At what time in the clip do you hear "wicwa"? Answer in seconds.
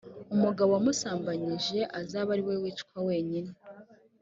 2.61-2.95